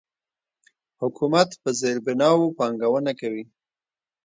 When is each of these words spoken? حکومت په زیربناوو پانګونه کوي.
حکومت 1.01 1.49
په 1.61 1.69
زیربناوو 1.79 2.55
پانګونه 2.57 3.11
کوي. 3.19 3.43